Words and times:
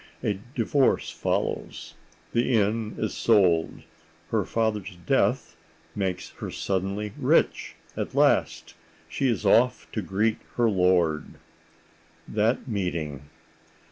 A 0.23 0.39
divorce 0.55 1.11
follows; 1.11 1.93
the 2.33 2.51
inn 2.59 2.95
is 2.97 3.13
sold; 3.13 3.83
her 4.31 4.43
father's 4.45 4.97
death 5.05 5.55
makes 5.93 6.31
her 6.39 6.49
suddenly 6.49 7.13
rich—at 7.19 8.15
last 8.15 8.73
she 9.07 9.27
is 9.29 9.45
off 9.45 9.85
to 9.91 10.01
greet 10.01 10.39
her 10.55 10.67
lord! 10.71 11.35
That 12.27 12.67
meeting!... 12.67 13.29